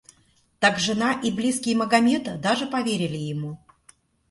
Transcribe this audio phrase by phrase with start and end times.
[0.59, 3.59] Так, жена и близкие Магомета даже поверили ему.